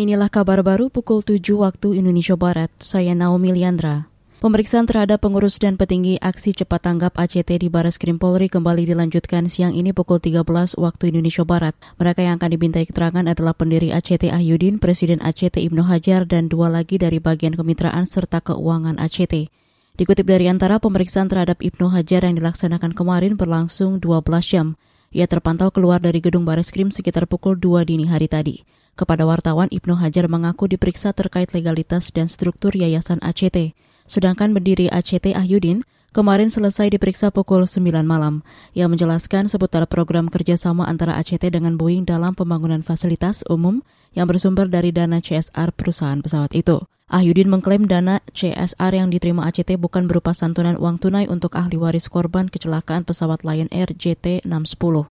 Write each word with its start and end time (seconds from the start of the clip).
Inilah 0.00 0.32
kabar 0.32 0.64
baru 0.64 0.88
pukul 0.88 1.20
7 1.20 1.60
waktu 1.60 2.00
Indonesia 2.00 2.32
Barat. 2.32 2.72
Saya 2.80 3.12
Naomi 3.12 3.52
Liandra. 3.52 4.08
Pemeriksaan 4.40 4.88
terhadap 4.88 5.20
pengurus 5.20 5.60
dan 5.60 5.76
petinggi 5.76 6.16
aksi 6.16 6.56
cepat 6.56 6.88
tanggap 6.88 7.20
ACT 7.20 7.60
di 7.60 7.68
Baris 7.68 8.00
Krim 8.00 8.16
Polri 8.16 8.48
kembali 8.48 8.88
dilanjutkan 8.88 9.52
siang 9.52 9.76
ini 9.76 9.92
pukul 9.92 10.16
13 10.16 10.80
waktu 10.80 11.12
Indonesia 11.12 11.44
Barat. 11.44 11.76
Mereka 12.00 12.24
yang 12.24 12.40
akan 12.40 12.48
dimintai 12.48 12.88
keterangan 12.88 13.28
adalah 13.28 13.52
pendiri 13.52 13.92
ACT 13.92 14.32
Ahyudin, 14.32 14.80
Presiden 14.80 15.20
ACT 15.20 15.60
Ibnu 15.60 15.84
Hajar, 15.84 16.24
dan 16.24 16.48
dua 16.48 16.72
lagi 16.72 16.96
dari 16.96 17.20
bagian 17.20 17.52
kemitraan 17.52 18.08
serta 18.08 18.40
keuangan 18.40 18.96
ACT. 18.96 19.52
Dikutip 20.00 20.24
dari 20.24 20.48
antara 20.48 20.80
pemeriksaan 20.80 21.28
terhadap 21.28 21.60
Ibnu 21.60 21.92
Hajar 21.92 22.24
yang 22.24 22.40
dilaksanakan 22.40 22.96
kemarin 22.96 23.36
berlangsung 23.36 24.00
12 24.00 24.24
jam. 24.48 24.80
Ia 25.12 25.28
terpantau 25.28 25.68
keluar 25.68 26.00
dari 26.00 26.24
gedung 26.24 26.48
Baris 26.48 26.72
Krim 26.72 26.88
sekitar 26.88 27.28
pukul 27.28 27.60
2 27.60 27.84
dini 27.84 28.08
hari 28.08 28.32
tadi. 28.32 28.64
Kepada 29.00 29.24
wartawan, 29.24 29.72
Ibnu 29.72 29.96
Hajar 29.96 30.28
mengaku 30.28 30.68
diperiksa 30.68 31.16
terkait 31.16 31.56
legalitas 31.56 32.12
dan 32.12 32.28
struktur 32.28 32.76
Yayasan 32.76 33.16
ACT. 33.24 33.72
Sedangkan 34.04 34.52
berdiri 34.52 34.92
ACT 34.92 35.32
Ahyudin 35.32 35.80
kemarin 36.12 36.52
selesai 36.52 36.92
diperiksa 36.92 37.32
pukul 37.32 37.64
9 37.64 37.80
malam. 38.04 38.44
Ia 38.76 38.92
menjelaskan 38.92 39.48
seputar 39.48 39.88
program 39.88 40.28
kerjasama 40.28 40.84
antara 40.84 41.16
ACT 41.16 41.48
dengan 41.48 41.80
Boeing 41.80 42.04
dalam 42.04 42.36
pembangunan 42.36 42.84
fasilitas 42.84 43.40
umum 43.48 43.80
yang 44.12 44.28
bersumber 44.28 44.68
dari 44.68 44.92
dana 44.92 45.24
CSR 45.24 45.72
perusahaan 45.72 46.20
pesawat 46.20 46.52
itu. 46.52 46.84
Ahyudin 47.08 47.48
mengklaim 47.48 47.88
dana 47.88 48.20
CSR 48.36 48.92
yang 49.00 49.08
diterima 49.08 49.48
ACT 49.48 49.80
bukan 49.80 50.12
berupa 50.12 50.36
santunan 50.36 50.76
uang 50.76 51.00
tunai 51.00 51.24
untuk 51.24 51.56
ahli 51.56 51.80
waris 51.80 52.04
korban 52.12 52.52
kecelakaan 52.52 53.08
pesawat 53.08 53.48
Lion 53.48 53.72
Air 53.72 53.96
JT610. 53.96 55.08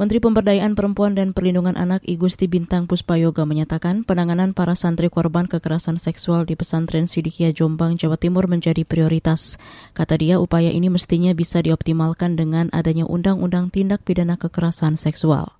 Menteri 0.00 0.16
Pemberdayaan 0.16 0.80
Perempuan 0.80 1.12
dan 1.12 1.36
Perlindungan 1.36 1.76
Anak 1.76 2.00
I 2.08 2.16
Gusti 2.16 2.48
Bintang 2.48 2.88
Puspayoga 2.88 3.44
menyatakan 3.44 4.00
penanganan 4.00 4.56
para 4.56 4.72
santri 4.72 5.12
korban 5.12 5.44
kekerasan 5.44 6.00
seksual 6.00 6.48
di 6.48 6.56
pesantren 6.56 7.04
Sidikia 7.04 7.52
Jombang, 7.52 8.00
Jawa 8.00 8.16
Timur 8.16 8.48
menjadi 8.48 8.88
prioritas. 8.88 9.60
Kata 9.92 10.16
dia, 10.16 10.40
upaya 10.40 10.72
ini 10.72 10.88
mestinya 10.88 11.36
bisa 11.36 11.60
dioptimalkan 11.60 12.32
dengan 12.32 12.72
adanya 12.72 13.04
undang-undang 13.04 13.68
tindak 13.68 14.00
pidana 14.00 14.40
kekerasan 14.40 14.96
seksual. 14.96 15.52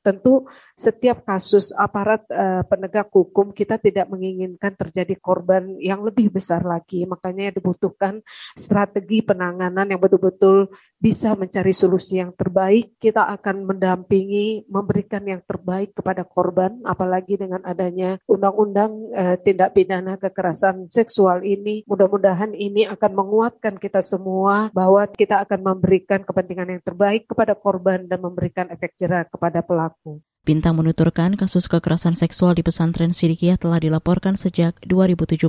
Tentu 0.00 0.48
setiap 0.74 1.22
kasus 1.22 1.70
aparat 1.70 2.26
uh, 2.34 2.66
penegak 2.66 3.06
hukum 3.14 3.54
kita 3.54 3.78
tidak 3.78 4.10
menginginkan 4.10 4.74
terjadi 4.74 5.14
korban 5.22 5.78
yang 5.78 6.02
lebih 6.02 6.34
besar 6.34 6.66
lagi. 6.66 7.06
Makanya 7.06 7.54
dibutuhkan 7.54 8.18
strategi 8.58 9.22
penanganan 9.22 9.86
yang 9.86 10.02
betul-betul 10.02 10.66
bisa 10.98 11.38
mencari 11.38 11.70
solusi 11.70 12.18
yang 12.18 12.34
terbaik. 12.34 12.98
Kita 12.98 13.30
akan 13.38 13.70
mendampingi, 13.70 14.66
memberikan 14.66 15.22
yang 15.22 15.46
terbaik 15.46 15.94
kepada 15.94 16.26
korban, 16.26 16.82
apalagi 16.82 17.38
dengan 17.38 17.62
adanya 17.62 18.18
undang-undang 18.26 19.14
uh, 19.14 19.36
tindak 19.38 19.78
pidana 19.78 20.18
kekerasan 20.18 20.90
seksual 20.90 21.46
ini. 21.46 21.86
Mudah-mudahan 21.86 22.50
ini 22.50 22.82
akan 22.90 23.14
menguatkan 23.14 23.78
kita 23.78 24.02
semua 24.02 24.74
bahwa 24.74 25.06
kita 25.06 25.46
akan 25.46 25.62
memberikan 25.62 26.26
kepentingan 26.26 26.74
yang 26.74 26.82
terbaik 26.82 27.30
kepada 27.30 27.54
korban 27.54 28.10
dan 28.10 28.18
memberikan 28.18 28.66
efek 28.74 28.98
jerah 28.98 29.22
kepada 29.30 29.62
pelaku. 29.62 30.18
Bintang 30.44 30.76
menuturkan 30.76 31.40
kasus 31.40 31.72
kekerasan 31.72 32.12
seksual 32.12 32.52
di 32.52 32.60
pesantren 32.60 33.16
Sidikiah 33.16 33.56
telah 33.56 33.80
dilaporkan 33.80 34.36
sejak 34.36 34.76
2017 34.84 35.40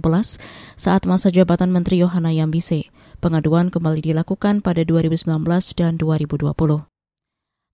saat 0.79 1.03
masa 1.03 1.27
jabatan 1.27 1.67
Menteri 1.67 1.99
Yohana 1.99 2.31
Yambise. 2.31 2.87
Pengaduan 3.19 3.75
kembali 3.75 3.99
dilakukan 3.99 4.63
pada 4.63 4.87
2019 4.87 5.27
dan 5.75 5.99
2020. 5.99 6.94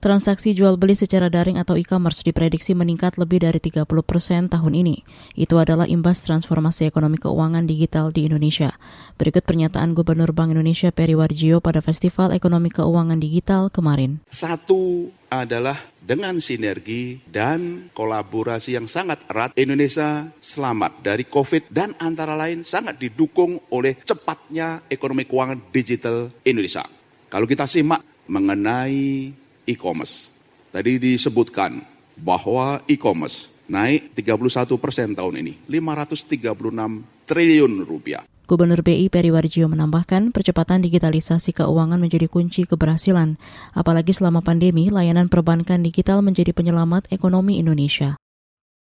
Transaksi 0.02 0.58
jual 0.58 0.82
beli 0.82 0.98
secara 0.98 1.30
daring 1.30 1.62
atau 1.62 1.78
e-commerce 1.78 2.26
diprediksi 2.26 2.74
meningkat 2.74 3.22
lebih 3.22 3.46
dari 3.46 3.62
30 3.62 3.86
persen 4.02 4.50
tahun 4.50 4.74
ini. 4.74 5.06
Itu 5.38 5.62
adalah 5.62 5.86
imbas 5.86 6.26
transformasi 6.26 6.90
ekonomi 6.90 7.22
keuangan 7.22 7.70
digital 7.70 8.10
di 8.10 8.26
Indonesia. 8.26 8.74
Berikut 9.22 9.46
pernyataan 9.46 9.94
Gubernur 9.94 10.34
Bank 10.34 10.58
Indonesia 10.58 10.90
Peri 10.90 11.14
Warjio 11.14 11.62
pada 11.62 11.86
Festival 11.86 12.34
Ekonomi 12.34 12.74
Keuangan 12.74 13.22
Digital 13.22 13.70
kemarin. 13.70 14.26
Satu 14.34 15.14
adalah 15.30 15.78
dengan 16.02 16.42
sinergi 16.42 17.22
dan 17.30 17.94
kolaborasi 17.94 18.82
yang 18.82 18.90
sangat 18.90 19.22
erat, 19.30 19.54
Indonesia 19.54 20.34
selamat 20.42 21.06
dari 21.06 21.30
COVID 21.30 21.70
dan 21.70 21.94
antara 22.02 22.34
lain 22.34 22.66
sangat 22.66 22.98
didukung 22.98 23.62
oleh 23.70 24.02
cepatnya 24.02 24.82
ekonomi 24.90 25.30
keuangan 25.30 25.62
digital 25.70 26.34
Indonesia. 26.42 26.82
Kalau 27.30 27.46
kita 27.46 27.70
simak 27.70 28.02
mengenai 28.26 29.30
e-commerce. 29.72 30.32
Tadi 30.72 31.00
disebutkan 31.00 31.84
bahwa 32.20 32.80
e-commerce 32.88 33.52
naik 33.68 34.16
31 34.16 34.68
persen 34.80 35.16
tahun 35.16 35.44
ini, 35.44 35.54
536 35.68 37.28
triliun 37.28 37.74
rupiah. 37.88 38.24
Gubernur 38.48 38.84
BI 38.84 39.08
Periwarjio 39.08 39.72
menambahkan 39.72 40.36
percepatan 40.36 40.84
digitalisasi 40.84 41.56
keuangan 41.56 41.96
menjadi 41.96 42.28
kunci 42.28 42.68
keberhasilan, 42.68 43.40
apalagi 43.72 44.12
selama 44.12 44.44
pandemi 44.44 44.92
layanan 44.92 45.32
perbankan 45.32 45.80
digital 45.80 46.20
menjadi 46.20 46.52
penyelamat 46.52 47.08
ekonomi 47.16 47.64
Indonesia. 47.64 48.20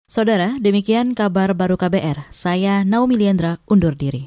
Saudara, 0.07 0.61
demikian 0.63 1.17
kabar 1.19 1.59
baru 1.59 1.75
KBR. 1.75 2.31
Saya 2.31 2.87
Naomi 2.87 3.19
Liandra 3.19 3.59
undur 3.67 3.99
diri. 3.99 4.23